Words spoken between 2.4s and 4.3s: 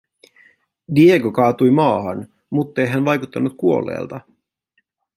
muttei hän vaikuttanut kuolleelta.